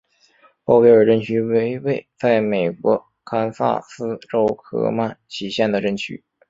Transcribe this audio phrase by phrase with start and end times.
[0.63, 6.23] 鲍威尔镇区为位在美国堪萨斯州科曼奇县的镇区。